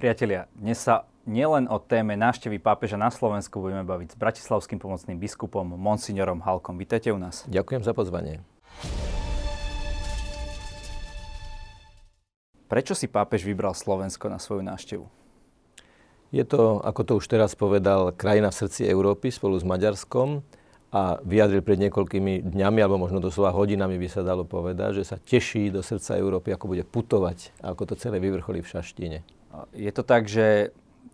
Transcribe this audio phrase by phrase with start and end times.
[0.00, 5.20] Priatelia, dnes sa nielen o téme návštevy pápeža na Slovensku budeme baviť s bratislavským pomocným
[5.20, 6.80] biskupom Monsignorom Halkom.
[6.80, 7.44] Vítajte u nás.
[7.44, 8.40] Ďakujem za pozvanie.
[12.64, 15.04] Prečo si pápež vybral Slovensko na svoju návštevu?
[16.32, 20.40] Je to, ako to už teraz povedal, krajina v srdci Európy spolu s Maďarskom
[20.96, 25.20] a vyjadril pred niekoľkými dňami, alebo možno doslova hodinami by sa dalo povedať, že sa
[25.20, 29.39] teší do srdca Európy, ako bude putovať ako to celé vyvrcholí v Šaštine.
[29.74, 30.70] Je to tak, že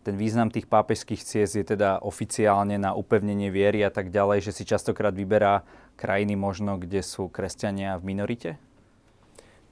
[0.07, 4.55] ten význam tých pápežských ciest je teda oficiálne na upevnenie viery a tak ďalej, že
[4.55, 5.67] si častokrát vyberá
[5.99, 8.51] krajiny možno, kde sú kresťania v minorite?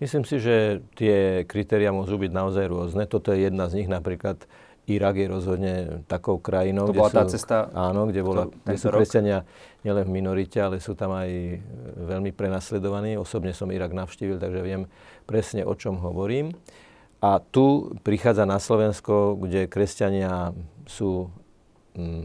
[0.02, 3.06] Myslím si, že tie kritéria môžu byť naozaj rôzne.
[3.06, 4.42] Toto je jedna z nich, napríklad
[4.91, 5.74] Irak je rozhodne
[6.10, 9.48] takou krajinou, to bola kde, tá sú, cesta, áno, kde, bola, kde sú kresťania
[9.80, 11.30] nielen v minorite, ale sú tam aj
[12.05, 13.16] veľmi prenasledovaní.
[13.16, 14.91] Osobne som Irak navštívil, takže viem
[15.24, 16.52] presne, o čom hovorím.
[17.20, 20.52] A tu prichádza na Slovensko, kde kresťania
[20.84, 21.30] sú
[21.96, 22.25] mm,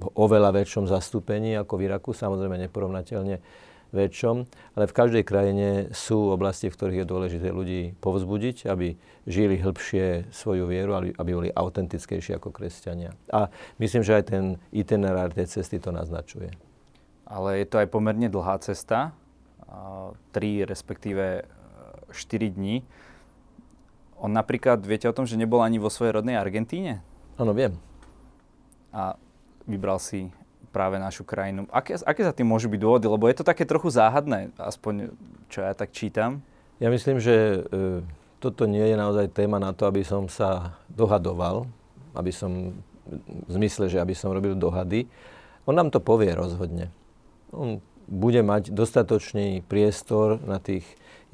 [0.00, 3.42] v oveľa väčšom zastúpení ako v Iraku, samozrejme neporovnateľne
[3.94, 4.36] väčšom,
[4.74, 8.98] ale v každej krajine sú oblasti, v ktorých je dôležité ľudí povzbudiť, aby
[9.30, 13.14] žili hĺbšie svoju vieru, aby boli autentickejší ako kresťania.
[13.30, 14.44] A myslím, že aj ten
[14.74, 16.50] itinerár tej cesty to naznačuje.
[17.24, 19.14] Ale je to aj pomerne dlhá cesta,
[20.34, 21.46] tri respektíve
[22.10, 22.82] 4 dní.
[24.18, 27.02] On napríklad, viete o tom, že nebol ani vo svojej rodnej Argentíne?
[27.34, 27.74] Áno, viem.
[28.94, 29.18] A
[29.66, 30.30] vybral si
[30.74, 31.70] práve našu krajinu.
[31.70, 33.06] Aké, aké za tým môžu byť dôvody?
[33.06, 35.14] Lebo je to také trochu záhadné, aspoň
[35.46, 36.42] čo ja tak čítam.
[36.82, 38.02] Ja myslím, že e,
[38.42, 41.70] toto nie je naozaj téma na to, aby som sa dohadoval,
[42.18, 42.74] aby som
[43.46, 45.06] v zmysle, že aby som robil dohady.
[45.64, 46.90] On nám to povie rozhodne.
[47.54, 47.78] On
[48.10, 50.84] bude mať dostatočný priestor na tých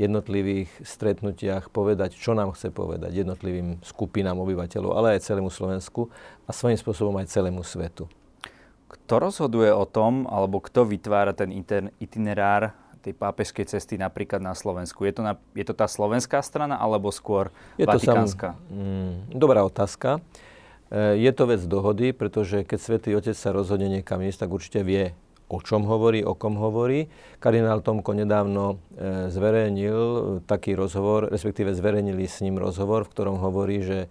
[0.00, 6.08] jednotlivých stretnutiach povedať, čo nám chce povedať jednotlivým skupinám obyvateľov, ale aj celému Slovensku
[6.48, 8.08] a svojím spôsobom aj celému svetu.
[8.88, 11.52] Kto rozhoduje o tom, alebo kto vytvára ten
[12.00, 15.04] itinerár tej pápežskej cesty napríklad na Slovensku?
[15.08, 17.48] Je to, na, je to tá slovenská strana, alebo skôr
[17.80, 18.56] je vatikánska?
[18.56, 20.20] To sam, mm, dobrá otázka.
[20.92, 24.80] E, je to vec dohody, pretože keď Svetý Otec sa rozhodne niekam ísť, tak určite
[24.84, 25.16] vie,
[25.50, 27.10] o čom hovorí, o kom hovorí.
[27.42, 29.98] Kardinál Tomko nedávno e, zverejnil
[30.46, 34.06] taký rozhovor, respektíve zverejnili s ním rozhovor, v ktorom hovorí, že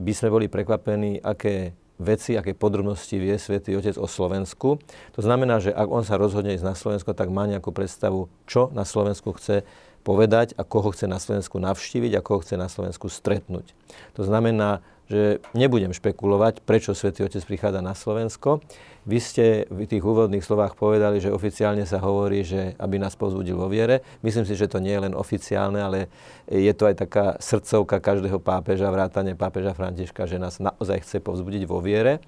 [0.00, 4.78] by sme boli prekvapení, aké veci, aké podrobnosti vie Svetý Otec o Slovensku.
[5.18, 8.70] To znamená, že ak on sa rozhodne ísť na Slovensko, tak má nejakú predstavu, čo
[8.70, 9.66] na Slovensku chce
[10.06, 13.74] povedať a koho chce na Slovensku navštíviť a koho chce na Slovensku stretnúť.
[14.14, 18.60] To znamená, že nebudem špekulovať, prečo Svetý Otec prichádza na Slovensko.
[19.08, 23.56] Vy ste v tých úvodných slovách povedali, že oficiálne sa hovorí, že aby nás povzbudil
[23.56, 24.04] vo viere.
[24.20, 26.12] Myslím si, že to nie je len oficiálne, ale
[26.44, 31.64] je to aj taká srdcovka každého pápeža, vrátane pápeža Františka, že nás naozaj chce povzbudiť
[31.64, 32.20] vo viere.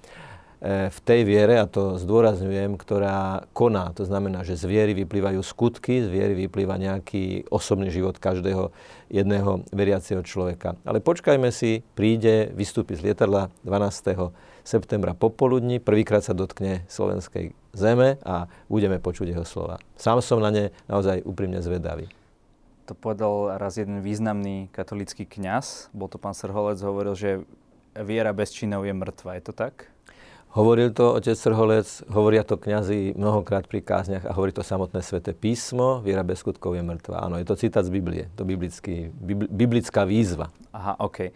[0.61, 3.89] V tej viere, a to zdôrazňujem, ktorá koná.
[3.97, 8.69] To znamená, že z viery vyplývajú skutky, z viery vyplýva nejaký osobný život každého
[9.09, 10.77] jedného veriaceho človeka.
[10.85, 14.29] Ale počkajme si, príde, vystúpi z lietadla 12.
[14.61, 19.81] septembra popoludní, prvýkrát sa dotkne slovenskej zeme a budeme počuť jeho slova.
[19.97, 22.05] Sám som na ne naozaj úprimne zvedavý.
[22.85, 27.41] To povedal raz jeden významný katolický kňaz, bol to pán Srholec, hovoril, že
[27.97, 29.35] viera bez činov je mŕtva.
[29.35, 29.90] Je to tak?
[30.51, 35.31] Hovoril to otec Srholec, hovoria to kňazi mnohokrát pri kázniach a hovorí to samotné sväté
[35.31, 37.23] písmo, viera bez skutkov je mŕtva.
[37.23, 39.15] Áno, je to citát z Biblie, to biblický,
[39.47, 40.51] biblická výzva.
[40.75, 41.31] Aha, OK.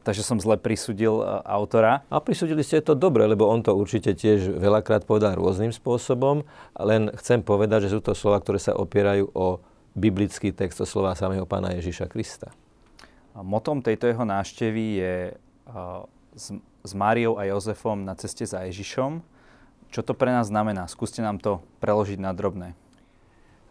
[0.00, 2.00] Takže som zle prisudil uh, autora.
[2.08, 6.40] A prisudili ste to dobre, lebo on to určite tiež veľakrát povedal rôznym spôsobom,
[6.80, 9.60] len chcem povedať, že sú to slova, ktoré sa opierajú o
[9.92, 12.48] biblický text, o slova samého pána Ježíša Krista.
[13.36, 15.14] Motom tejto jeho návštevy je
[15.68, 16.08] uh,
[16.84, 19.20] s Máriou a Jozefom na ceste za Ježišom.
[19.90, 20.86] Čo to pre nás znamená?
[20.86, 22.78] Skúste nám to preložiť na drobné.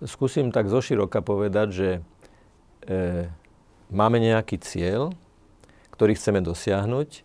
[0.03, 1.99] Skúsim tak zoširoka povedať, že e,
[3.91, 5.11] máme nejaký cieľ,
[5.91, 7.23] ktorý chceme dosiahnuť.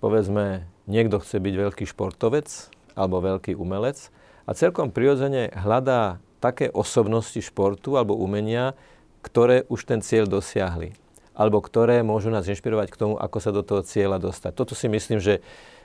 [0.00, 2.48] Povedzme, niekto chce byť veľký športovec
[2.96, 4.08] alebo veľký umelec
[4.48, 8.78] a celkom prirodzene hľadá také osobnosti športu alebo umenia,
[9.20, 11.07] ktoré už ten cieľ dosiahli
[11.38, 14.58] alebo ktoré môžu nás inšpirovať k tomu, ako sa do toho cieľa dostať.
[14.58, 15.38] Toto si myslím, že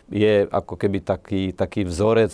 [0.10, 2.34] je ako keby taký, taký vzorec,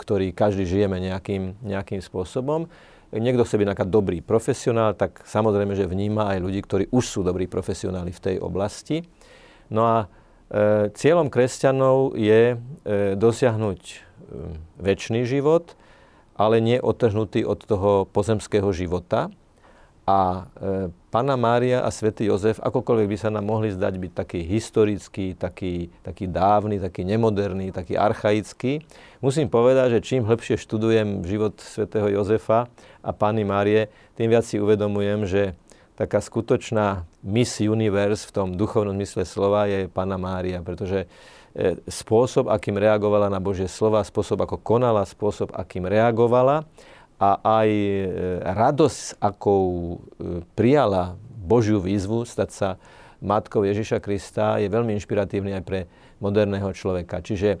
[0.00, 2.66] ktorý každý žijeme nejakým, nejakým spôsobom.
[3.14, 7.20] Niekto chce byť nejaká dobrý profesionál, tak samozrejme, že vníma aj ľudí, ktorí už sú
[7.22, 9.06] dobrí profesionáli v tej oblasti.
[9.70, 10.06] No a e,
[10.90, 12.56] cieľom kresťanov je e,
[13.14, 13.96] dosiahnuť e,
[14.82, 15.78] väčší život,
[16.34, 19.30] ale nie odtrhnutý od toho pozemského života.
[20.06, 24.40] A e, Pana Mária a svätý Jozef, akokoľvek by sa nám mohli zdať byť taký
[24.46, 28.86] historický, taký, taký dávny, taký nemoderný, taký archaický,
[29.18, 32.70] musím povedať, že čím hĺbšie študujem život svätého Jozefa
[33.02, 35.58] a Pany Márie, tým viac si uvedomujem, že
[35.98, 41.10] taká skutočná Miss Universe v tom duchovnom mysle slova je Pana Mária, pretože
[41.50, 46.62] e, spôsob, akým reagovala na Božie slova, spôsob, ako konala, spôsob, akým reagovala,
[47.16, 48.06] a aj e,
[48.44, 49.96] radosť, akou e,
[50.52, 52.68] prijala Božiu výzvu stať sa
[53.24, 55.80] matkou Ježiša Krista, je veľmi inšpiratívny aj pre
[56.20, 57.24] moderného človeka.
[57.24, 57.60] Čiže,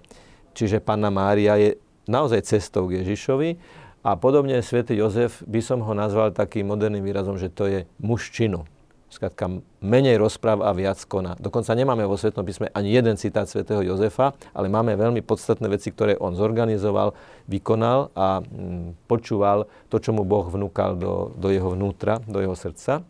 [0.52, 3.56] čiže Panna Mária je naozaj cestou k Ježišovi
[4.04, 8.30] a podobne svätý Jozef by som ho nazval takým moderným výrazom, že to je muž
[8.30, 8.68] činu.
[9.06, 11.38] Skladka, menej rozpráv a viac koná.
[11.38, 15.94] Dokonca nemáme vo Svetom písme ani jeden citát svätého Jozefa, ale máme veľmi podstatné veci,
[15.94, 17.14] ktoré on zorganizoval,
[17.46, 22.58] vykonal a mm, počúval to, čo mu Boh vnúkal do, do jeho vnútra, do jeho
[22.58, 23.06] srdca.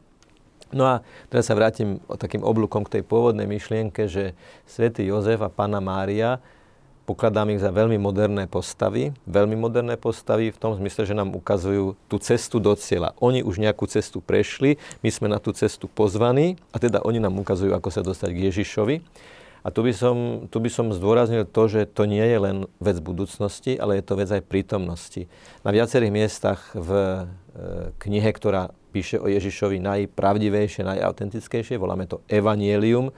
[0.74, 1.00] No a
[1.30, 4.34] teraz sa vrátim takým oblúkom k tej pôvodnej myšlienke, že
[4.66, 6.42] svätý Jozef a pána Mária
[7.06, 9.14] Pokladám ich za veľmi moderné postavy.
[9.30, 13.14] Veľmi moderné postavy v tom zmysle, že nám ukazujú tú cestu do cieľa.
[13.22, 14.74] Oni už nejakú cestu prešli,
[15.06, 18.42] my sme na tú cestu pozvaní a teda oni nám ukazujú, ako sa dostať k
[18.50, 18.96] Ježišovi.
[19.62, 22.98] A tu by, som, tu by som zdôraznil to, že to nie je len vec
[23.02, 25.26] budúcnosti, ale je to vec aj prítomnosti.
[25.66, 27.22] Na viacerých miestach v e,
[27.98, 33.10] knihe, ktorá píše o Ježišovi najpravdivejšie, najautentickejšie, voláme to Evangelium,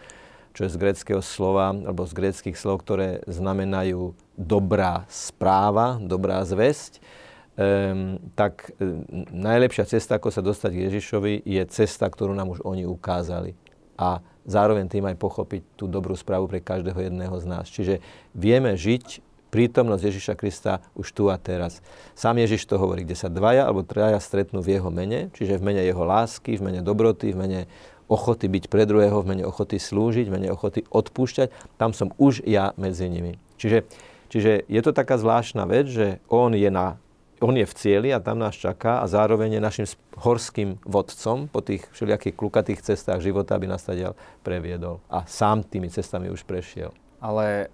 [0.58, 6.99] čo je z greckého slova, alebo z greckých slov, ktoré znamenajú dobrá správa, dobrá zväzť,
[6.99, 12.66] um, tak um, najlepšia cesta, ako sa dostať k Ježišovi, je cesta, ktorú nám už
[12.66, 13.55] oni ukázali.
[13.94, 17.70] A zároveň tým aj pochopiť tú dobrú správu pre každého jedného z nás.
[17.70, 18.02] Čiže
[18.34, 19.22] vieme žiť
[19.54, 21.81] prítomnosť Ježiša Krista už tu a teraz.
[22.12, 25.72] Sám Ježiš to hovorí, kde sa dvaja alebo traja stretnú v jeho mene, čiže v
[25.72, 27.61] mene jeho lásky, v mene dobroty, v mene
[28.08, 32.43] ochoty byť pre druhého, v mene ochoty slúžiť, v mene ochoty odpúšťať, tam som už
[32.49, 33.37] ja medzi nimi.
[33.60, 33.84] Čiže,
[34.32, 36.96] čiže je to taká zvláštna vec, že on je, na,
[37.44, 39.87] on je v cieli a tam nás čaká a zároveň je našim
[40.19, 45.04] horským vodcom po tých všelijakých klukatých cestách života, aby nás tadiaľ previedol.
[45.12, 46.90] A sám tými cestami už prešiel.
[47.20, 47.69] Ale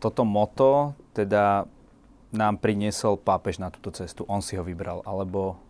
[0.00, 1.68] toto moto teda
[2.34, 4.26] nám priniesol pápež na túto cestu.
[4.26, 5.63] On si ho vybral, alebo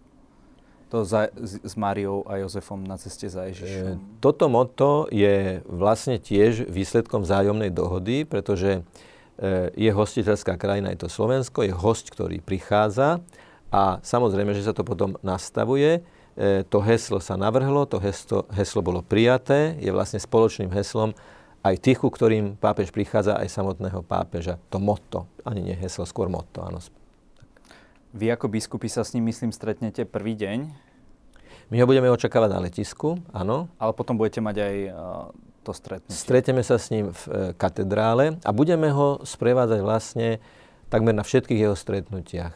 [0.89, 3.97] to za, s Máriou a Jozefom na ceste za Ježišom?
[3.97, 8.81] E, toto moto je vlastne tiež výsledkom vzájomnej dohody, pretože
[9.39, 13.25] e, je hostiteľská krajina, je to Slovensko, je host, ktorý prichádza
[13.75, 16.07] a samozrejme, že sa to potom nastavuje.
[16.35, 21.15] E, to heslo sa navrhlo, to heslo, heslo bolo prijaté, je vlastne spoločným heslom
[21.65, 24.61] aj tých, ku ktorým pápež prichádza, aj samotného pápeža.
[24.69, 26.79] To motto, ani nie heslo, skôr motto, áno,
[28.15, 30.71] vy ako biskupy sa s ním, myslím, stretnete prvý deň.
[31.75, 33.67] My ho budeme očakávať na letisku, áno.
[33.83, 34.95] Ale potom budete mať aj uh,
[35.67, 36.15] to stretnutie.
[36.15, 40.39] Stretneme sa s ním v uh, katedrále a budeme ho sprevádzať vlastne
[40.93, 42.55] takmer na všetkých jeho stretnutiach,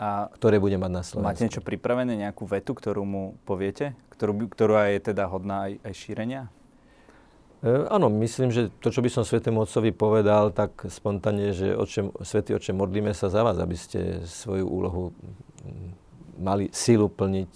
[0.00, 1.28] a ktoré bude mať na Slovensku.
[1.28, 3.92] Máte niečo pripravené, nejakú vetu, ktorú mu poviete?
[4.08, 6.42] Ktorú, ktorá je teda hodná aj, aj šírenia?
[7.66, 12.14] E, áno, myslím, že to, čo by som Svetému Otcovi povedal, tak spontánne, že oče,
[12.22, 15.10] Svetý Oče, modlíme sa za vás, aby ste svoju úlohu
[16.38, 17.52] mali silu plniť,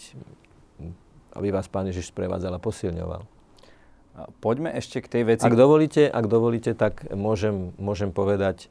[1.38, 3.22] aby vás Pán Ježiš sprevádzal a posilňoval.
[4.42, 5.46] Poďme ešte k tej veci.
[5.46, 8.66] Ak dovolíte, ak dovolíte tak môžem, môžem povedať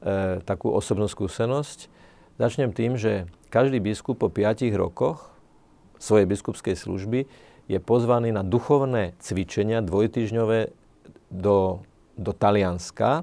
[0.00, 1.92] e, takú osobnú skúsenosť.
[2.40, 5.28] Začnem tým, že každý biskup po 5 rokoch
[6.00, 7.28] svojej biskupskej služby
[7.70, 10.74] je pozvaný na duchovné cvičenia dvojtyžňové
[11.30, 11.86] do,
[12.18, 13.22] do Talianska,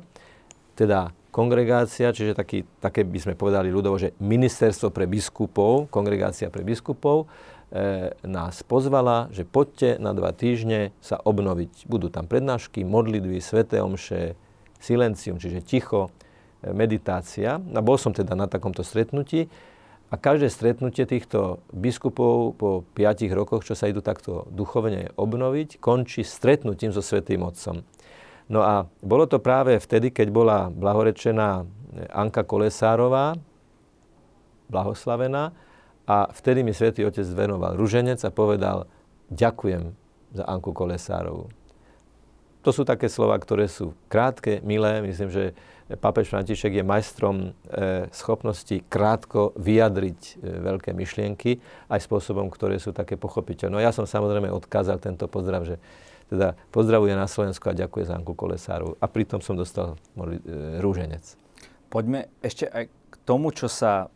[0.79, 6.63] teda kongregácia, čiže taký, také by sme povedali ľudovo, že ministerstvo pre biskupov, kongregácia pre
[6.63, 7.27] biskupov,
[7.69, 11.83] e, nás pozvala, že poďte na dva týždne sa obnoviť.
[11.91, 14.39] Budú tam prednášky, modlitby, sveté omše,
[14.79, 16.07] silencium, čiže ticho,
[16.63, 17.59] e, meditácia.
[17.59, 19.51] A bol som teda na takomto stretnutí
[20.07, 26.23] a každé stretnutie týchto biskupov po 5 rokoch, čo sa idú takto duchovne obnoviť, končí
[26.23, 27.83] stretnutím so Svetým Otcom.
[28.47, 31.67] No a bolo to práve vtedy, keď bola blahorečená
[32.15, 33.35] Anka Kolesárová,
[34.71, 35.51] blahoslavená,
[36.07, 38.87] a vtedy mi Svetý Otec venoval ruženec a povedal,
[39.27, 39.91] ďakujem
[40.31, 41.51] za Anku Kolesárovú.
[42.63, 45.03] To sú také slova, ktoré sú krátke, milé.
[45.03, 45.51] Myslím, že
[45.95, 52.91] pápež František je majstrom e, schopnosti krátko vyjadriť e, veľké myšlienky aj spôsobom, ktoré sú
[52.91, 53.71] také pochopiteľné.
[53.71, 55.79] No ja som samozrejme odkázal tento pozdrav, že
[56.27, 58.99] teda pozdravuje na Slovensku a ďakuje za Anku Kolesáru.
[58.99, 61.23] A pritom som dostal e, rúženec.
[61.87, 64.11] Poďme ešte aj k tomu, čo sa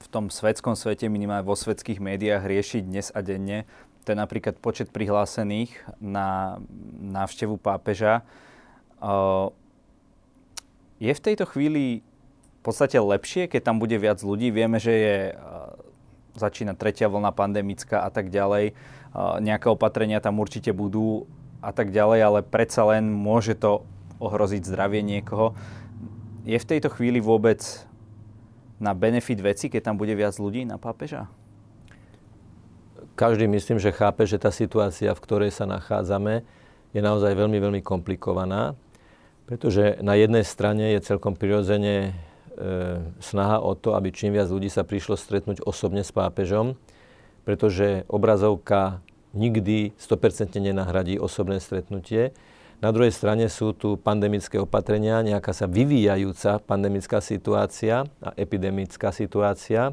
[0.00, 3.68] v tom svetskom svete, minimálne vo svetských médiách, riešiť dnes a denne,
[4.08, 6.56] to je napríklad počet prihlásených na
[7.04, 8.24] návštevu pápeža.
[11.00, 14.52] Je v tejto chvíli v podstate lepšie, keď tam bude viac ľudí?
[14.52, 15.16] Vieme, že je
[16.36, 18.76] začína tretia vlna pandemická a tak ďalej.
[19.40, 21.24] Nejaké opatrenia tam určite budú
[21.64, 23.82] a tak ďalej, ale predsa len môže to
[24.20, 25.56] ohroziť zdravie niekoho.
[26.44, 27.64] Je v tejto chvíli vôbec
[28.76, 31.32] na benefit veci, keď tam bude viac ľudí na pápeža?
[33.16, 36.44] Každý myslím, že chápe, že tá situácia, v ktorej sa nachádzame,
[36.92, 38.76] je naozaj veľmi, veľmi komplikovaná,
[39.50, 42.10] pretože na jednej strane je celkom prirodzene e,
[43.18, 46.78] snaha o to, aby čím viac ľudí sa prišlo stretnúť osobne s pápežom,
[47.42, 49.02] pretože obrazovka
[49.34, 52.30] nikdy 100% nenahradí osobné stretnutie.
[52.78, 59.90] Na druhej strane sú tu pandemické opatrenia, nejaká sa vyvíjajúca pandemická situácia a epidemická situácia.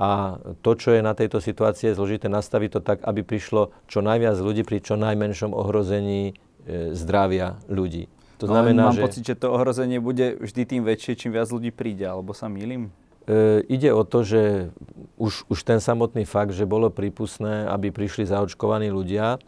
[0.00, 4.00] A to, čo je na tejto situácii, je zložité nastaviť to tak, aby prišlo čo
[4.00, 6.32] najviac ľudí pri čo najmenšom ohrození
[6.64, 8.08] e, zdravia ľudí.
[8.38, 9.02] To znamená, mám že...
[9.02, 12.94] pocit, že to ohrozenie bude vždy tým väčšie, čím viac ľudí príde, alebo sa milím?
[13.26, 14.70] E, ide o to, že
[15.18, 19.42] už, už ten samotný fakt, že bolo prípustné, aby prišli zaočkovaní ľudia,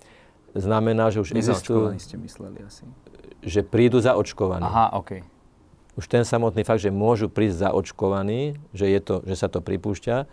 [0.58, 1.94] znamená, že už existujú...
[1.96, 2.82] ste mysleli asi.
[3.46, 4.66] Že prídu zaočkovaní.
[4.66, 5.22] Aha, OK.
[5.94, 10.16] Už ten samotný fakt, že môžu prísť zaočkovaní, že, je to, že sa to pripúšťa,
[10.18, 10.26] e,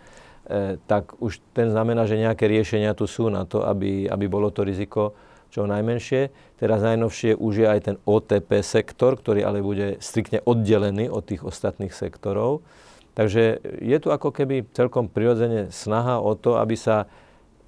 [0.90, 4.66] tak už ten znamená, že nejaké riešenia tu sú na to, aby, aby bolo to
[4.66, 5.14] riziko
[5.48, 6.30] čo najmenšie.
[6.60, 11.44] Teraz najnovšie už je aj ten OTP sektor, ktorý ale bude striktne oddelený od tých
[11.44, 12.64] ostatných sektorov.
[13.18, 17.10] Takže je tu ako keby celkom prirodzene snaha o to, aby sa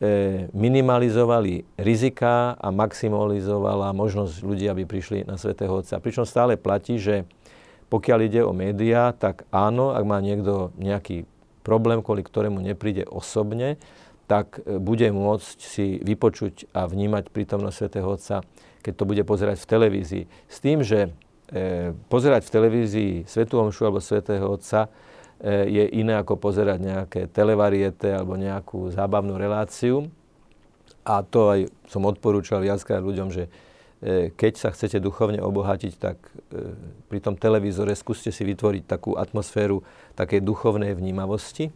[0.00, 6.00] E, minimalizovali rizika a maximalizovala možnosť ľudí, aby prišli na Svetého Otca.
[6.00, 7.28] Pričom stále platí, že
[7.92, 11.28] pokiaľ ide o médiá, tak áno, ak má niekto nejaký
[11.60, 13.76] problém, kvôli ktorému nepríde osobne,
[14.30, 18.46] tak e, bude môcť si vypočuť a vnímať prítomnosť Svetého Otca,
[18.86, 20.24] keď to bude pozerať v televízii.
[20.46, 21.10] S tým, že
[21.50, 24.86] e, pozerať v televízii Svetú Omšu alebo Svetého Otca
[25.40, 30.12] E, je iné ako pozerať nejaké televariete alebo nejakú zábavnú reláciu.
[31.00, 33.48] A to aj som odporúčal viackrát ľuďom, že
[34.32, 36.16] keď sa chcete duchovne obohatiť, tak
[36.48, 36.72] e,
[37.12, 39.84] pri tom televízore skúste si vytvoriť takú atmosféru
[40.16, 41.68] takej duchovnej vnímavosti.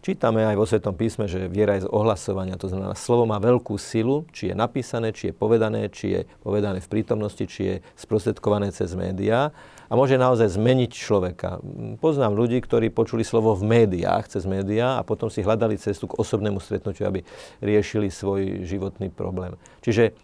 [0.00, 3.76] Čítame aj vo Svetom písme, že viera je z ohlasovania, to znamená, slovo má veľkú
[3.76, 8.72] silu, či je napísané, či je povedané, či je povedané v prítomnosti, či je sprostredkované
[8.72, 9.52] cez médiá
[9.86, 11.60] a môže naozaj zmeniť človeka.
[12.00, 16.16] Poznám ľudí, ktorí počuli slovo v médiách, cez médiá a potom si hľadali cestu k
[16.16, 17.20] osobnému stretnutiu, aby
[17.60, 19.60] riešili svoj životný problém.
[19.84, 20.16] Čiže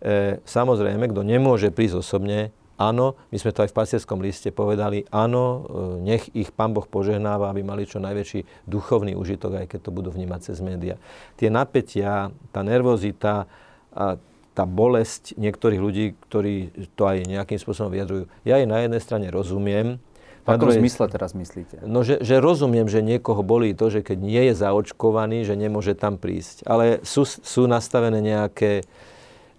[0.00, 5.06] e, samozrejme, kto nemôže prísť osobne, áno, my sme to aj v pastierskom liste povedali,
[5.10, 5.58] áno, e,
[6.02, 10.14] nech ich Pán Boh požehnáva, aby mali čo najväčší duchovný užitok, aj keď to budú
[10.14, 10.96] vnímať cez médiá.
[11.34, 13.50] Tie napätia, tá nervozita,
[13.98, 14.20] a
[14.54, 18.26] tá bolesť niektorých ľudí, ktorí to aj nejakým spôsobom vyjadrujú.
[18.42, 20.02] Ja jej na jednej strane rozumiem.
[20.42, 20.82] V akom druhej...
[20.82, 21.86] zmysle teraz myslíte?
[21.86, 25.94] No, že, že rozumiem, že niekoho bolí to, že keď nie je zaočkovaný, že nemôže
[25.94, 26.66] tam prísť.
[26.66, 28.82] Ale sú, sú nastavené nejaké...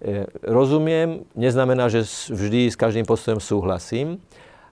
[0.00, 4.16] E, rozumiem, neznamená, že vždy s každým postojom súhlasím,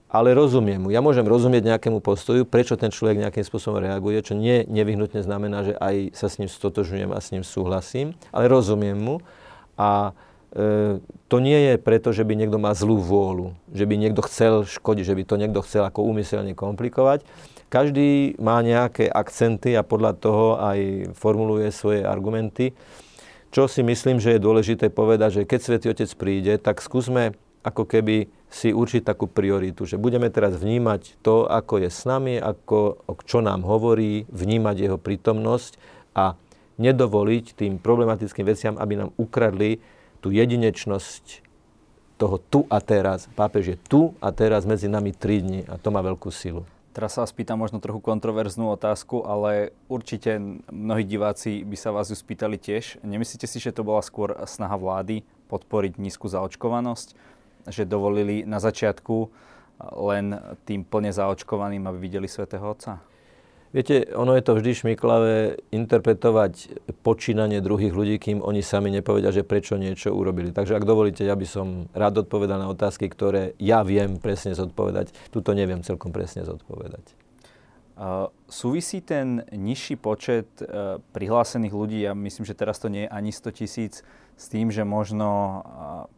[0.09, 0.89] ale rozumiem mu.
[0.89, 5.69] Ja môžem rozumieť nejakému postoju, prečo ten človek nejakým spôsobom reaguje, čo nie nevyhnutne znamená,
[5.69, 9.21] že aj sa s ním stotožňujem a s ním súhlasím, ale rozumiem mu.
[9.77, 10.17] A
[10.49, 10.97] e,
[11.29, 15.13] to nie je preto, že by niekto má zlú vôľu, že by niekto chcel škodiť,
[15.13, 17.21] že by to niekto chcel ako úmyselne komplikovať.
[17.69, 22.73] Každý má nejaké akcenty a podľa toho aj formuluje svoje argumenty.
[23.49, 27.33] Čo si myslím, že je dôležité povedať, že keď Svetý Otec príde, tak skúsme
[27.65, 32.37] ako keby si určiť takú prioritu, že budeme teraz vnímať to, ako je s nami,
[32.37, 35.77] ako, čo nám hovorí, vnímať jeho prítomnosť
[36.17, 36.33] a
[36.79, 39.83] nedovoliť tým problematickým veciam, aby nám ukradli
[40.23, 41.45] tú jedinečnosť
[42.19, 43.27] toho tu a teraz.
[43.33, 46.65] Pápež je tu a teraz medzi nami tri dni a to má veľkú silu.
[46.99, 50.35] Teraz sa vás pýtam možno trochu kontroverznú otázku, ale určite
[50.67, 52.99] mnohí diváci by sa vás ju spýtali tiež.
[53.07, 57.15] Nemyslíte si, že to bola skôr snaha vlády podporiť nízku zaočkovanosť?
[57.71, 59.31] Že dovolili na začiatku
[59.95, 62.99] len tým plne zaočkovaným, aby videli svätého Otca?
[63.69, 66.73] Viete, ono je to vždy šmiklavé interpretovať
[67.05, 70.49] počínanie druhých ľudí, kým oni sami nepovedia, že prečo niečo urobili.
[70.49, 75.13] Takže ak dovolíte, ja by som rád odpovedal na otázky, ktoré ja viem presne zodpovedať.
[75.29, 77.13] Tuto neviem celkom presne zodpovedať.
[78.47, 83.29] Súvisí ten nižší počet uh, prihlásených ľudí, ja myslím, že teraz to nie je ani
[83.35, 83.93] 100 tisíc,
[84.39, 85.61] s tým, že možno uh,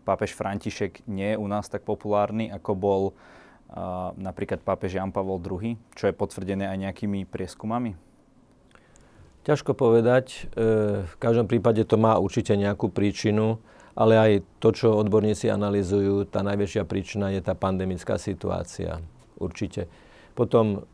[0.05, 3.03] pápež František nie je u nás tak populárny, ako bol
[4.19, 7.95] napríklad pápež Jan Pavol II, čo je potvrdené aj nejakými prieskumami?
[9.41, 10.53] Ťažko povedať.
[10.53, 13.57] E, v každom prípade to má určite nejakú príčinu,
[13.97, 19.01] ale aj to, čo odborníci analizujú, tá najväčšia príčina je tá pandemická situácia.
[19.41, 19.89] Určite.
[20.31, 20.87] Potom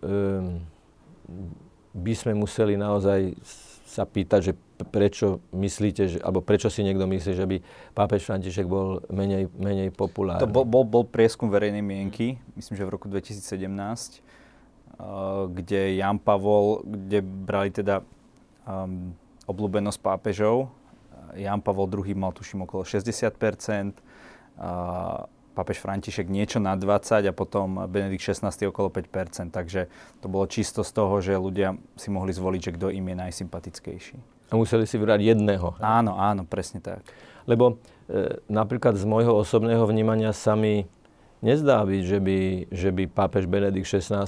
[1.94, 3.38] by sme museli naozaj
[3.86, 4.54] sa pýtať, že
[4.86, 7.58] prečo myslíte, že, alebo prečo si niekto myslí, že by
[7.98, 10.46] pápež František bol menej, menej populárny?
[10.46, 16.22] To bol, bol, bol prieskum verejnej mienky, myslím, že v roku 2017, uh, kde Jan
[16.22, 18.06] Pavol, kde brali teda
[18.70, 19.18] um,
[19.50, 20.70] obľúbenosť pápežov.
[21.34, 25.26] Jan Pavol II mal tuším okolo 60%, uh,
[25.58, 29.50] pápež František niečo na 20 a potom Benedikt XVI okolo 5%.
[29.50, 29.90] Takže
[30.22, 34.37] to bolo čisto z toho, že ľudia si mohli zvoliť, že kto im je najsympatickejší.
[34.48, 35.76] A museli si vybrať jedného.
[35.84, 37.04] Áno, áno, presne tak.
[37.48, 40.88] Lebo e, napríklad z môjho osobného vnímania sa mi
[41.44, 42.40] nezdá byť, že by,
[42.72, 44.26] že by pápež Benedikt XVI,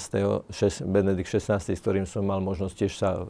[0.51, 3.25] šes, Benedikt XVI, s ktorým som mal možnosť tiež sa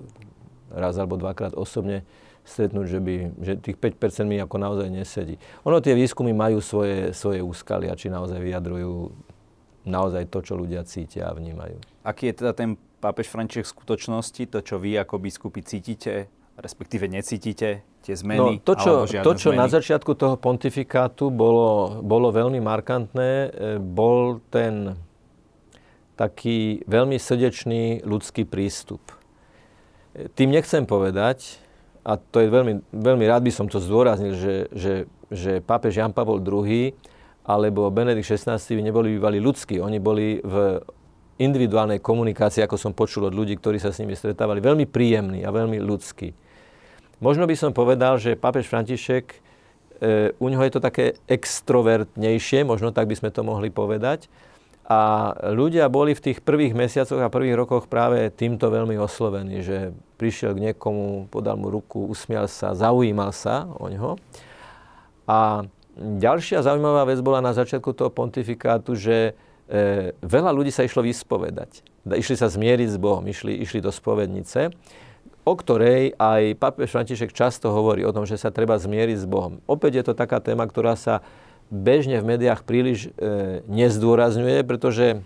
[0.69, 2.05] raz alebo dvakrát osobne
[2.45, 5.37] stretnúť, že, by, že tých 5% mi ako naozaj nesedí.
[5.65, 9.13] Ono tie výskumy majú svoje, svoje úskalia, či naozaj vyjadrujú
[9.85, 11.77] naozaj to, čo ľudia cítia a vnímajú.
[12.01, 16.27] Aký je teda ten pápež František v skutočnosti, to, čo vy ako biskupy cítite,
[16.59, 18.59] respektíve necítite, tie zmeny?
[18.59, 19.59] No, to, čo, to, čo zmeny?
[19.63, 23.49] na začiatku toho pontifikátu bolo, bolo veľmi markantné, e,
[23.79, 24.99] bol ten
[26.19, 28.99] taký veľmi srdečný ľudský prístup.
[30.11, 31.63] E, tým nechcem povedať,
[32.03, 34.93] a to je veľmi, veľmi rád by som to zdôraznil, že, že,
[35.31, 36.91] že pápež Jan Pavol II
[37.49, 39.81] alebo Benedikt XVI neboli bývali ľudskí.
[39.81, 40.79] Oni boli v
[41.39, 45.49] individuálnej komunikácii, ako som počul od ľudí, ktorí sa s nimi stretávali, veľmi príjemní a
[45.55, 46.35] veľmi ľudskí.
[47.19, 49.37] Možno by som povedal, že pápež František, e,
[50.39, 54.31] u neho je to také extrovertnejšie, možno tak by sme to mohli povedať.
[54.89, 59.93] A ľudia boli v tých prvých mesiacoch a prvých rokoch práve týmto veľmi oslovení, že
[60.17, 64.17] prišiel k niekomu, podal mu ruku, usmial sa, zaujímal sa o ňo.
[65.29, 65.67] A
[65.99, 69.37] ďalšia zaujímavá vec bola na začiatku toho pontifikátu, že
[69.69, 71.85] e, veľa ľudí sa išlo vyspovedať.
[72.09, 74.73] Išli sa zmieriť s Bohom, išli, išli do spovednice,
[75.49, 79.65] o ktorej aj papež František často hovorí o tom, že sa treba zmieriť s Bohom.
[79.65, 81.25] Opäť je to taká téma, ktorá sa
[81.73, 85.25] bežne v médiách príliš e, nezdôrazňuje, pretože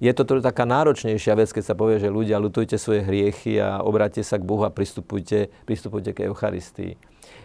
[0.00, 4.24] je to taká náročnejšia vec, keď sa povie, že ľudia lutujte svoje hriechy a obráte
[4.24, 6.96] sa k Bohu a pristupujte, pristupujte k Eucharistii.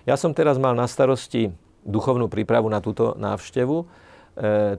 [0.08, 1.51] Ja som teraz mal na starosti
[1.84, 3.84] duchovnú prípravu na túto návštevu.
[3.84, 3.86] E,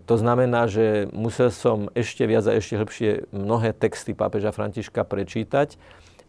[0.05, 5.77] to znamená, že musel som ešte viac a ešte hĺbšie mnohé texty pápeža Františka prečítať.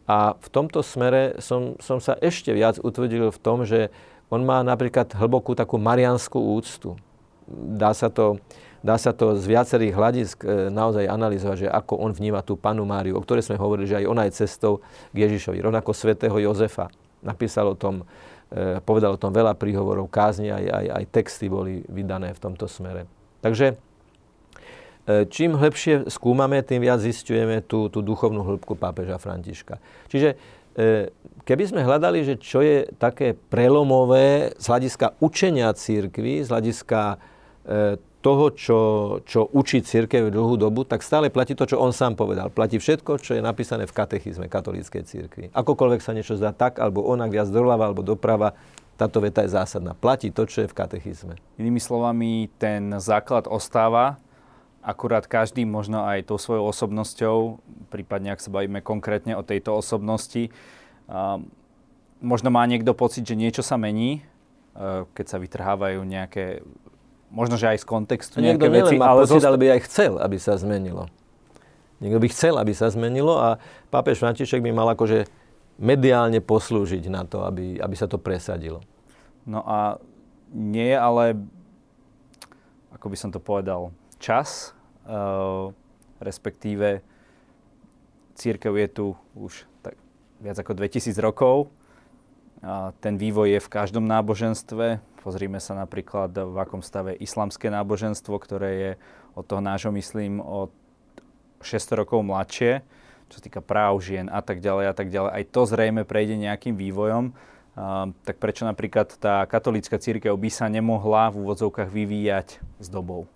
[0.08, 3.91] A v tomto smere som, som sa ešte viac utvrdil v tom, že
[4.32, 6.96] on má napríklad hlbokú takú marianskú úctu.
[7.52, 8.39] Dá sa to,
[8.80, 12.88] dá sa to z viacerých hľadisk e, naozaj analyzovať, že ako on vníma tú panu
[12.88, 14.80] Máriu, o ktorej sme hovorili, že aj ona je cestou
[15.12, 15.60] k Ježišovi.
[15.63, 16.91] Rovnako svätého Jozefa
[17.24, 18.04] napísal o tom,
[18.52, 22.67] e, povedal o tom veľa príhovorov, kázni, aj, aj, aj texty boli vydané v tomto
[22.67, 23.08] smere.
[23.39, 23.80] Takže
[25.08, 29.80] čím hlbšie skúmame, tým viac zistujeme tú, tú duchovnú hĺbku pápeža Františka.
[30.12, 30.36] Čiže
[30.78, 31.10] E,
[31.41, 37.17] keby sme hľadali, že čo je také prelomové z hľadiska učenia církvy, z hľadiska
[37.65, 38.80] e, toho, čo,
[39.26, 42.54] čo učí církev dlhú dobu, tak stále platí to, čo on sám povedal.
[42.54, 45.43] Platí všetko, čo je napísané v katechizme katolíckej církvy.
[45.50, 48.54] Akokoľvek sa niečo zdá tak, alebo onak, viac doľava, alebo doprava,
[49.02, 49.98] táto veta je zásadná.
[49.98, 51.41] Platí to, čo je v katechizme.
[51.58, 54.22] Inými slovami, ten základ ostáva,
[54.88, 57.60] akurát každý možno aj tou svojou osobnosťou,
[57.91, 60.47] prípadne ak sa bavíme konkrétne o tejto osobnosti,
[62.23, 64.23] možno má niekto pocit, že niečo sa mení,
[64.73, 66.63] e, keď sa vytrhávajú nejaké,
[67.28, 68.95] možno že aj z kontextu niekto nejaké veci.
[68.95, 69.47] má ale pocit, zost...
[69.47, 71.12] ale by aj chcel, aby sa zmenilo.
[72.00, 73.58] Niekto by chcel, aby sa zmenilo a
[73.89, 75.26] pápež František by mal akože
[75.78, 78.82] mediálne poslúžiť na to, aby, aby sa to presadilo.
[79.45, 80.00] No a
[80.54, 81.38] nie ale,
[82.93, 84.77] ako by som to povedal, čas, uh,
[86.20, 87.02] respektíve
[88.38, 89.98] církev je tu už tak
[90.38, 91.74] viac ako 2000 rokov.
[92.62, 95.02] A ten vývoj je v každom náboženstve.
[95.22, 98.91] Pozrime sa napríklad, v akom stave islamské náboženstvo, ktoré je
[99.38, 100.74] od toho nášho, myslím, od
[101.62, 102.82] 600 rokov mladšie,
[103.30, 105.32] čo sa týka práv žien a tak ďalej a tak ďalej.
[105.34, 107.34] Aj to zrejme prejde nejakým vývojom.
[107.78, 113.30] Uh, tak prečo napríklad tá katolícka církev by sa nemohla v úvodzovkách vyvíjať s dobou?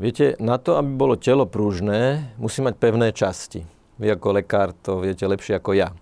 [0.00, 3.68] Viete, na to, aby bolo telo prúžne, musí mať pevné časti.
[4.00, 5.92] Vy ako lekár to viete lepšie ako ja.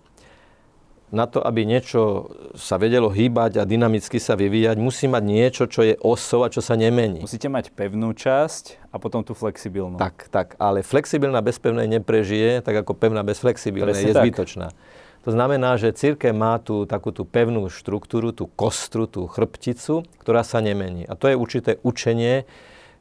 [1.11, 5.83] Na to, aby niečo sa vedelo hýbať a dynamicky sa vyvíjať, musí mať niečo, čo
[5.83, 7.19] je osou a čo sa nemení.
[7.19, 9.99] Musíte mať pevnú časť a potom tú flexibilnú.
[9.99, 10.55] Tak, tak.
[10.63, 14.23] Ale flexibilná bez pevnej neprežije, tak ako pevná bez flexibilnej Presne je tak.
[14.23, 14.67] zbytočná.
[15.27, 20.47] To znamená, že církev má tú takú tú pevnú štruktúru, tú kostru, tú chrbticu, ktorá
[20.47, 21.03] sa nemení.
[21.03, 22.47] A to je určité učenie,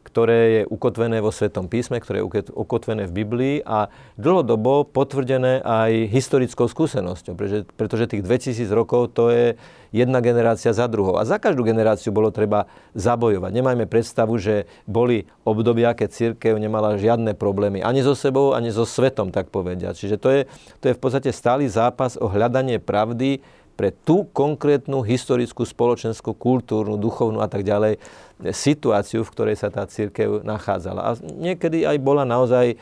[0.08, 6.08] ktoré je ukotvené vo Svetom písme, ktoré je ukotvené v Biblii a dlhodobo potvrdené aj
[6.08, 9.60] historickou skúsenosťou, pretože, pretože tých 2000 rokov to je
[9.92, 11.20] jedna generácia za druhou.
[11.20, 13.50] A za každú generáciu bolo treba zabojovať.
[13.52, 18.88] Nemajme predstavu, že boli obdobia, keď církev nemala žiadne problémy ani so sebou, ani so
[18.88, 19.94] svetom, tak povediať.
[19.96, 20.40] Čiže to je,
[20.80, 23.40] to je v podstate stály zápas o hľadanie pravdy,
[23.78, 28.02] pre tú konkrétnu historickú, spoločenskú, kultúrnu, duchovnú a tak ďalej
[28.50, 31.00] situáciu, v ktorej sa tá církev nachádzala.
[31.06, 32.76] A niekedy aj bola naozaj e,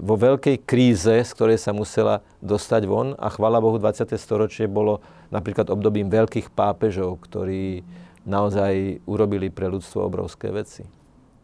[0.00, 4.08] vo veľkej kríze, z ktorej sa musela dostať von a chvála Bohu 20.
[4.16, 7.84] storočie bolo napríklad obdobím veľkých pápežov, ktorí
[8.24, 10.88] naozaj urobili pre ľudstvo obrovské veci.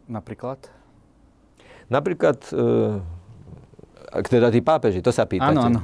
[0.08, 0.64] Napríklad?
[1.92, 5.60] Napríklad, e, teda tí pápeži, to sa pýtate.
[5.60, 5.80] Áno, áno.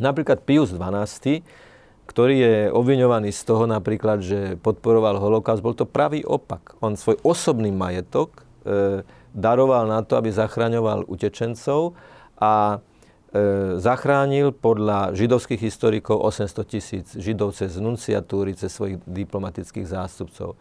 [0.00, 1.67] Napríklad Pius XII
[2.08, 6.72] ktorý je obviňovaný z toho napríklad, že podporoval holokaust, bol to pravý opak.
[6.80, 9.04] On svoj osobný majetok e,
[9.36, 11.92] daroval na to, aby zachraňoval utečencov
[12.40, 12.80] a
[13.30, 20.56] e, zachránil podľa židovských historikov 800 tisíc židov cez nunciatúry, cez svojich diplomatických zástupcov.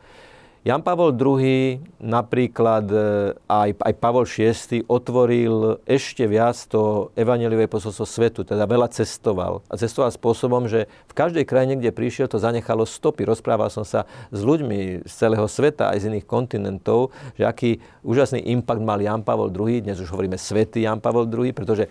[0.66, 2.98] Jan Pavol II, napríklad e,
[3.46, 9.64] aj, aj Pavol VI otvoril ešte viac to evaneliové posolstvo svetu, teda veľa cestoval.
[9.70, 13.24] A cestoval spôsobom, že v každej krajine, kde prišiel, to zanechalo stopy.
[13.24, 17.72] Rozprával som sa s ľuďmi z celého sveta, aj z iných kontinentov, že aký
[18.04, 21.88] úžasný impact mal Jan Pavol II, dnes už hovoríme svetý Jan Pavol II, pretože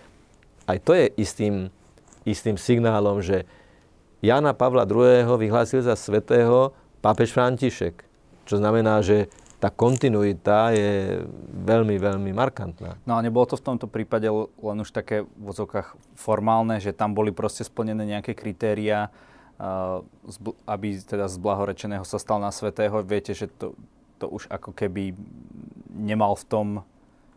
[0.67, 1.71] aj to je istým,
[2.27, 3.47] istým signálom, že
[4.25, 5.39] Jana Pavla II.
[5.39, 6.73] vyhlásil za svetého
[7.05, 8.06] pápež František.
[8.47, 11.25] Čo znamená, že tá kontinuita je
[11.65, 13.01] veľmi, veľmi markantná.
[13.09, 17.17] No a nebolo to v tomto prípade len už také v vozokách formálne, že tam
[17.17, 19.09] boli proste splnené nejaké kritéria,
[20.69, 23.01] aby teda z blahorečeného sa stal na svetého.
[23.01, 23.73] Viete, že to,
[24.21, 25.17] to už ako keby
[25.97, 26.67] nemal v tom,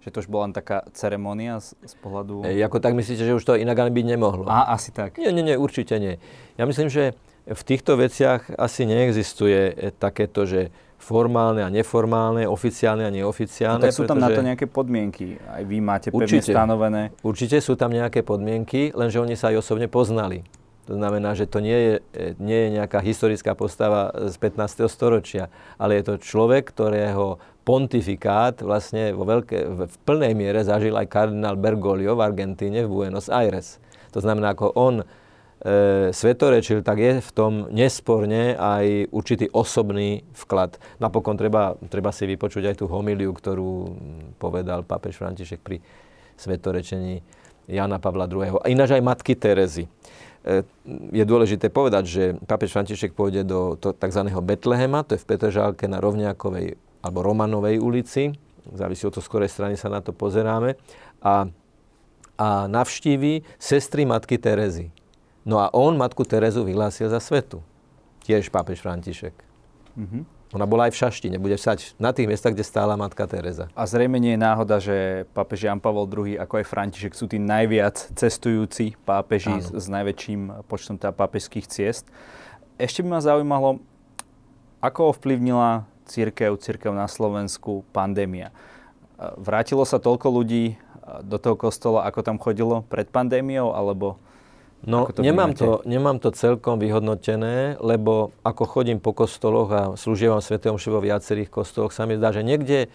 [0.04, 2.44] že to už bola len taká ceremonia z, z pohľadu...
[2.44, 4.44] E, ako tak myslíte, že už to inak ani byť nemohlo?
[4.52, 5.16] A, asi tak.
[5.16, 6.20] Nie, nie, nie, určite nie.
[6.60, 7.16] Ja myslím, že
[7.50, 13.82] v týchto veciach asi neexistuje takéto, že formálne a neformálne, oficiálne a neoficiálne.
[13.82, 15.40] No, tak sú tam na to nejaké podmienky.
[15.48, 17.16] Aj vy máte pevne určite, stanovené.
[17.24, 20.44] Určite sú tam nejaké podmienky, lenže oni sa aj osobne poznali.
[20.92, 21.94] To znamená, že to nie je,
[22.42, 24.90] nie je nejaká historická postava z 15.
[24.90, 31.06] storočia, ale je to človek, ktorého pontifikát vlastne vo veľké, v plnej miere zažil aj
[31.06, 33.78] kardinál Bergoglio v Argentíne v Buenos Aires.
[34.18, 35.06] To znamená, ako on
[35.60, 40.80] e, svetorečil, tak je v tom nesporne aj určitý osobný vklad.
[41.04, 43.72] Napokon treba, treba si vypočuť aj tú homiliu, ktorú
[44.40, 45.78] povedal pápež František pri
[46.40, 47.20] svetorečení
[47.70, 48.64] Jana Pavla II.
[48.64, 49.86] A ináč aj matky Terezy.
[49.86, 50.64] E,
[51.12, 54.22] je dôležité povedať, že pápež František pôjde do tzv.
[54.40, 58.36] Betlehema, to je v Petržálke na Rovňákovej alebo Romanovej ulici,
[58.76, 60.76] závisí od to, z ktorej strany sa na to pozeráme,
[61.24, 61.48] a,
[62.36, 64.92] a navštíví sestry matky Terezy.
[65.50, 67.66] No a on matku Terezu vyhlásil za svetu.
[68.22, 69.34] Tiež pápež František.
[69.98, 70.24] Mm-hmm.
[70.54, 73.70] Ona bola aj v Šaštine, bude vsať na tých miestach, kde stála matka Teresa.
[73.78, 77.38] A zrejme nie je náhoda, že pápež Jan Pavel II ako aj František sú tí
[77.38, 82.10] najviac cestujúci pápeži s, s najväčším počtom teda pápežských ciest.
[82.82, 83.78] Ešte by ma zaujímalo,
[84.82, 88.50] ako ovplyvnila církev, církev na Slovensku pandémia.
[89.38, 90.82] Vrátilo sa toľko ľudí
[91.26, 94.18] do toho kostola, ako tam chodilo pred pandémiou, alebo
[94.80, 100.40] No, to nemám, to, nemám to celkom vyhodnotené, lebo ako chodím po kostoloch a slúžievam
[100.40, 102.88] Svetom vo viacerých kostoloch, sa mi zdá, že niekde,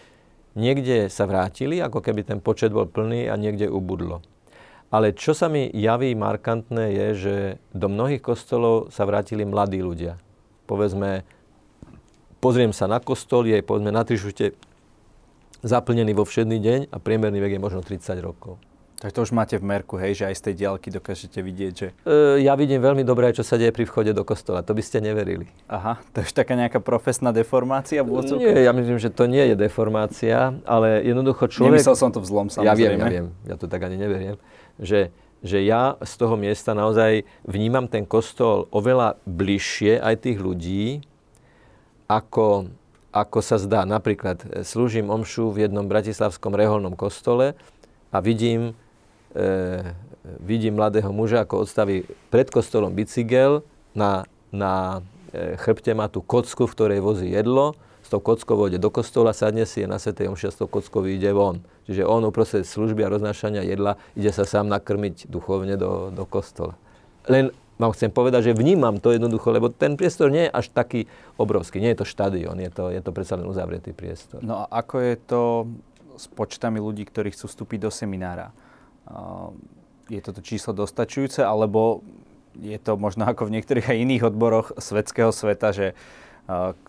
[0.57, 4.25] niekde sa vrátili, ako keby ten počet bol plný a niekde ubudlo.
[4.89, 7.35] Ale čo sa mi javí markantné je, že
[7.77, 10.17] do mnohých kostolov sa vrátili mladí ľudia.
[10.65, 11.27] Povedzme,
[12.41, 14.57] pozriem sa na kostol, je povedzme na trišute
[15.61, 18.57] zaplnený vo všedný deň a priemerný vek je možno 30 rokov.
[19.05, 21.93] Tak to už máte v merku, hej, že aj z tej diaľky dokážete vidieť, že...
[22.09, 24.65] E, ja vidím veľmi dobre, čo sa deje pri vchode do kostola.
[24.65, 25.45] To by ste neverili.
[25.69, 29.45] Aha, to je už taká nejaká profesná deformácia v Nie, ja myslím, že to nie
[29.53, 31.85] je deformácia, ale jednoducho človek...
[31.85, 32.65] Nemyslel som to v zlom, samozrejme.
[32.65, 33.27] Ja viem, ja viem.
[33.45, 34.41] Ja to tak ani neveriem.
[34.81, 35.13] Že,
[35.45, 41.05] že ja z toho miesta naozaj vnímam ten kostol oveľa bližšie aj tých ľudí,
[42.09, 42.73] ako,
[43.13, 43.85] ako sa zdá.
[43.85, 47.53] Napríklad slúžim omšu v jednom bratislavskom reholnom kostole
[48.09, 48.73] a vidím
[49.35, 49.93] e,
[50.41, 55.03] vidím mladého muža, ako odstaví pred kostolom bicykel, na, na
[55.35, 59.33] e, chrbte má tú kocku, v ktorej vozí jedlo, s tou kockou vode do kostola,
[59.33, 61.65] sadne si je na Svetej Omši a s tou kockou ide von.
[61.89, 66.77] Čiže on uprostred služby a roznášania jedla ide sa sám nakrmiť duchovne do, do kostola.
[67.29, 71.11] len vám chcem povedať, že vnímam to jednoducho, lebo ten priestor nie je až taký
[71.35, 71.83] obrovský.
[71.83, 74.39] Nie je to štadión, je to, je to predsa len uzavretý priestor.
[74.47, 75.43] No a ako je to
[76.15, 78.55] s počtami ľudí, ktorí chcú vstúpiť do seminára?
[80.09, 82.05] Je toto číslo dostačujúce, alebo
[82.61, 85.87] je to možno ako v niektorých aj iných odboroch svetského sveta, že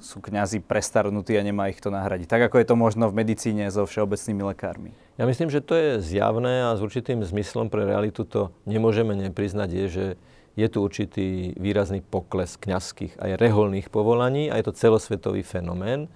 [0.03, 2.27] sú kňazi prestarnutí a nemá ich to nahradiť.
[2.27, 4.91] Tak ako je to možno v medicíne so všeobecnými lekármi.
[5.15, 9.69] Ja myslím, že to je zjavné a s určitým zmyslom pre realitu to nemôžeme nepriznať,
[9.71, 10.05] je, že
[10.59, 16.11] je tu určitý výrazný pokles kňazských aj reholných povolaní a je to celosvetový fenomén.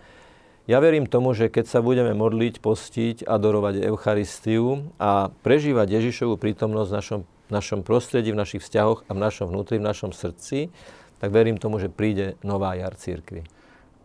[0.70, 6.90] Ja verím tomu, že keď sa budeme modliť, postiť, adorovať Eucharistiu a prežívať Ježišovu prítomnosť
[6.94, 10.70] v našom, v našom prostredí, v našich vzťahoch a v našom vnútri, v našom srdci,
[11.18, 13.50] tak verím tomu, že príde nová jar církvy.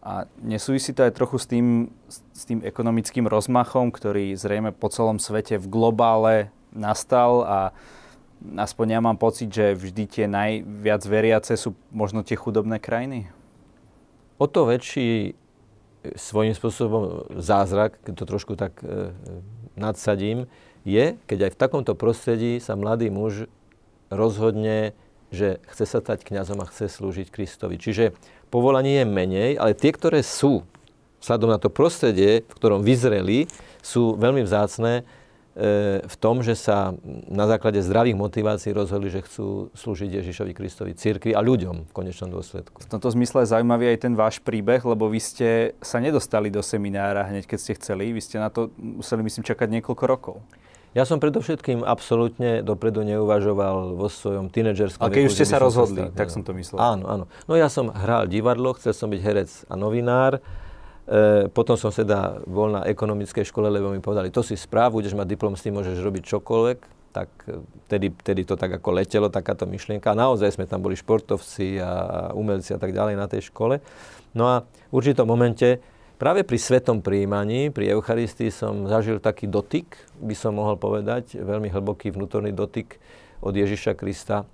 [0.00, 1.92] A nesúvisí to aj trochu s tým,
[2.32, 7.58] s tým ekonomickým rozmachom, ktorý zrejme po celom svete v globále nastal a
[8.56, 13.28] aspoň ja mám pocit, že vždy tie najviac veriace sú možno tie chudobné krajiny?
[14.40, 15.36] O to väčší
[16.12, 19.12] svojím spôsobom zázrak, keď to trošku tak e,
[19.74, 20.44] nadsadím,
[20.84, 23.48] je, keď aj v takomto prostredí sa mladý muž
[24.12, 24.92] rozhodne,
[25.32, 27.80] že chce sa stať kňazom a chce slúžiť Kristovi.
[27.80, 28.12] Čiže
[28.52, 30.62] povolanie je menej, ale tie, ktoré sú,
[31.24, 33.48] vzhľadom na to prostredie, v ktorom vyzreli,
[33.80, 35.23] sú veľmi vzácné E,
[35.54, 36.98] v tom, že sa
[37.30, 42.26] na základe zdravých motivácií rozhodli, že chcú slúžiť Ježišovi Kristovi, cirkvi a ľuďom v konečnom
[42.26, 42.82] dôsledku.
[42.82, 46.58] V tomto zmysle je zaujímavý aj ten váš príbeh, lebo vy ste sa nedostali do
[46.58, 48.10] seminára hneď, keď ste chceli.
[48.10, 50.36] Vy ste na to museli, myslím, čakať niekoľko rokov.
[50.94, 56.06] Ja som predovšetkým absolútne dopredu neuvažoval vo svojom tínedžerskom A keď už ste sa rozhodli,
[56.06, 56.78] sa tak som to myslel.
[56.78, 57.24] Áno, áno.
[57.50, 60.38] No ja som hral divadlo, chcel som byť herec a novinár
[61.04, 65.12] E, potom som teda bol na ekonomickej škole, lebo mi povedali, to si správ, budeš
[65.12, 66.78] mať diplom, s tým môžeš robiť čokoľvek.
[67.12, 67.60] Tak e,
[67.92, 70.16] tedy, tedy to tak ako letelo, takáto myšlienka.
[70.16, 71.92] A naozaj sme tam boli športovci a
[72.32, 73.84] umelci a tak ďalej na tej škole.
[74.32, 75.84] No a v určitom momente,
[76.16, 81.68] práve pri svetom príjmaní, pri Eucharistii som zažil taký dotyk, by som mohol povedať, veľmi
[81.68, 82.96] hlboký vnútorný dotyk
[83.44, 84.48] od Ježiša Krista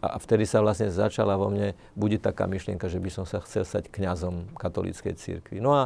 [0.00, 3.68] a vtedy sa vlastne začala vo mne budiť taká myšlienka, že by som sa chcel
[3.68, 5.60] stať kňazom katolíckej cirkvi.
[5.60, 5.82] No a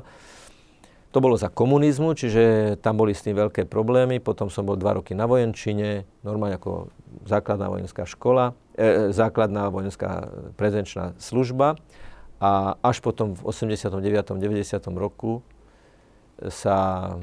[1.14, 4.18] to bolo za komunizmu, čiže tam boli s tým veľké problémy.
[4.18, 6.90] Potom som bol dva roky na vojenčine, normálne ako
[7.22, 10.27] základná vojenská škola, e, základná vojenská
[10.59, 11.79] prezenčná služba.
[12.42, 14.42] A až potom v 89.
[14.42, 14.98] 90.
[14.98, 15.46] roku
[16.50, 17.14] sa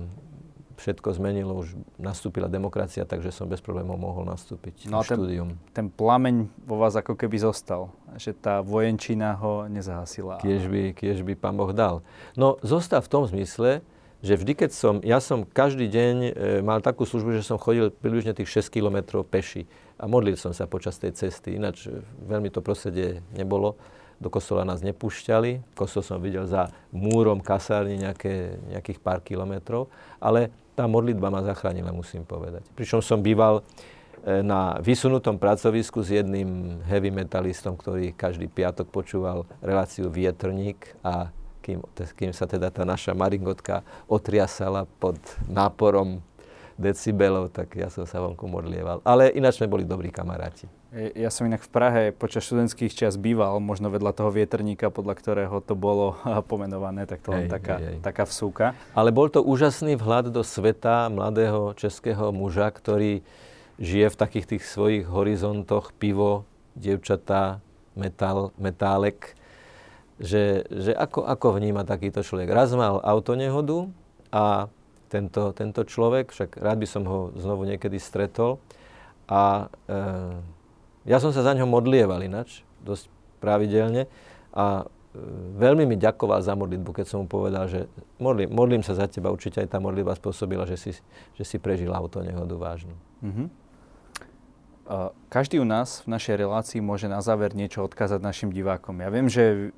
[0.82, 5.54] všetko zmenilo, už nastúpila demokracia, takže som bez problémov mohol nastúpiť no na štúdium.
[5.72, 10.42] Ten, ten plameň vo vás ako keby zostal, že tá vojenčina ho nezahasila.
[10.42, 12.02] Kiež by, kiež by pán Boh dal.
[12.34, 13.86] No zostal v tom zmysle,
[14.22, 17.90] že vždy, keď som, ja som každý deň e, mal takú službu, že som chodil
[17.90, 19.66] približne tých 6 kilometrov peši
[19.98, 23.78] a modlil som sa počas tej cesty, ináč e, veľmi to prostredie nebolo
[24.22, 25.74] do kostola nás nepúšťali.
[25.74, 29.90] Kostol som videl za múrom kasárny nejaké, nejakých pár kilometrov,
[30.22, 32.66] ale tá modlitba ma zachránila, musím povedať.
[32.74, 39.46] Pričom som býval e, na vysunutom pracovisku s jedným heavy metalistom, ktorý každý piatok počúval
[39.62, 41.30] reláciu Vietrník a
[41.62, 41.86] kým,
[42.18, 46.26] kým sa teda tá naša maringotka otriasala pod náporom
[46.82, 49.06] decibelov, tak ja som sa vonku modlieval.
[49.06, 50.66] Ale ináč sme boli dobrí kamaráti.
[50.92, 55.56] Ja som inak v Prahe počas študentských čas býval, možno vedľa toho vietrníka, podľa ktorého
[55.64, 56.20] to bolo
[56.52, 58.04] pomenované, tak to len taká, hej.
[58.04, 58.76] taká vsúka.
[58.92, 63.24] Ale bol to úžasný vhľad do sveta mladého českého muža, ktorý
[63.80, 66.44] žije v takých tých svojich horizontoch, pivo,
[66.76, 67.64] dievčatá,
[67.96, 69.40] metal, metálek,
[70.22, 72.52] že, že ako, ako vníma takýto človek.
[72.52, 73.90] Raz mal autonehodu
[74.30, 74.70] a
[75.12, 78.64] tento, tento človek, však rád by som ho znovu niekedy stretol
[79.28, 79.96] a e,
[81.04, 83.12] ja som sa za ňo modlieval ináč, dosť
[83.44, 84.08] pravidelne
[84.56, 85.20] a e,
[85.60, 87.92] veľmi mi ďakoval za modlitbu, keď som mu povedal, že
[88.24, 90.92] modlím, modlím sa za teba, určite aj tá modlitba spôsobila, že si,
[91.36, 92.96] že si prežil auto nehodu vážnu.
[93.20, 93.48] Mm-hmm.
[95.32, 99.00] Každý u nás v našej relácii môže na záver niečo odkázať našim divákom.
[99.00, 99.72] Ja viem, že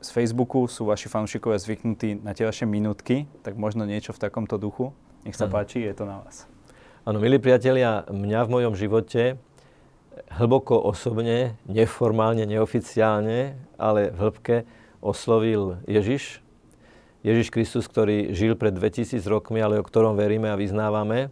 [0.00, 4.58] z Facebooku sú vaši fanúšikovia zvyknutí na tie vaše minútky, tak možno niečo v takomto
[4.58, 4.90] duchu.
[5.22, 6.50] Nech sa páči, je to na vás.
[7.06, 9.38] Áno, milí priatelia, mňa v mojom živote
[10.36, 14.56] hlboko osobne, neformálne, neoficiálne, ale v hĺbke
[15.00, 16.44] oslovil Ježiš.
[17.20, 21.28] Ježiš Kristus, ktorý žil pred 2000 rokmi, ale o ktorom veríme a vyznávame,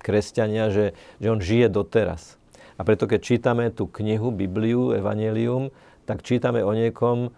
[0.00, 0.86] kresťania, že,
[1.20, 2.40] že on žije doteraz.
[2.80, 5.68] A preto, keď čítame tú knihu, Bibliu, Evangelium,
[6.08, 7.28] tak čítame o niekom,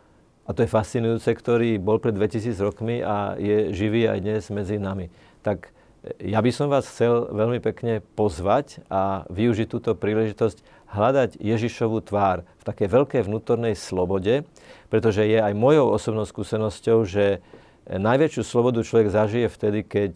[0.42, 4.76] a to je fascinujúce, ktorý bol pred 2000 rokmi a je živý aj dnes medzi
[4.80, 5.08] nami.
[5.42, 5.70] Tak
[6.18, 12.42] Ja by som vás chcel veľmi pekne pozvať a využiť túto príležitosť hľadať Ježišovú tvár
[12.58, 14.42] v takej veľkej vnútornej slobode,
[14.90, 17.38] pretože je aj mojou osobnou skúsenosťou, že
[17.86, 20.12] najväčšiu slobodu človek zažije vtedy, keď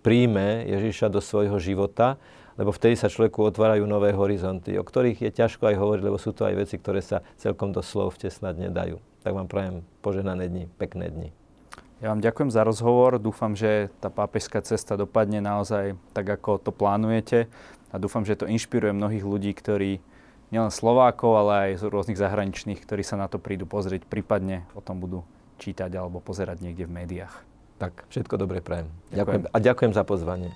[0.00, 2.16] príjme Ježiša do svojho života,
[2.56, 6.32] lebo vtedy sa človeku otvárajú nové horizonty, o ktorých je ťažko aj hovoriť, lebo sú
[6.32, 8.96] to aj veci, ktoré sa celkom do slov vtesnať nedajú.
[9.26, 11.28] Tak vám prajem požehnané dni, pekné dni.
[11.98, 13.18] Ja vám ďakujem za rozhovor.
[13.18, 17.50] Dúfam, že tá pápežská cesta dopadne naozaj tak, ako to plánujete.
[17.90, 19.98] A dúfam, že to inšpiruje mnohých ľudí, ktorí
[20.54, 24.80] nielen Slovákov, ale aj z rôznych zahraničných, ktorí sa na to prídu pozrieť, prípadne o
[24.80, 25.26] tom budú
[25.58, 27.34] čítať alebo pozerať niekde v médiách.
[27.82, 28.86] Tak, všetko dobre prajem.
[29.10, 29.18] Ďakujem.
[29.18, 29.42] ďakujem.
[29.50, 30.50] A ďakujem za pozvanie.